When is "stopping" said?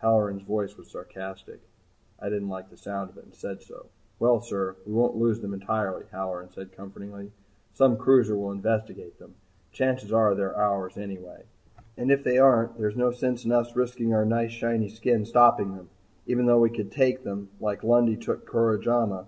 15.24-15.74